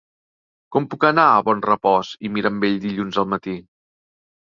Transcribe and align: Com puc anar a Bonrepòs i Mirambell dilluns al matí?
Com 0.75 0.87
puc 0.93 1.05
anar 1.09 1.27
a 1.35 1.45
Bonrepòs 1.51 2.11
i 2.29 2.35
Mirambell 2.39 2.83
dilluns 2.89 3.25
al 3.25 3.33
matí? 3.39 3.59